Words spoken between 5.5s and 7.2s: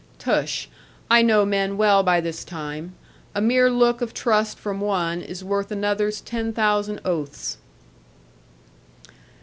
another's ten thousand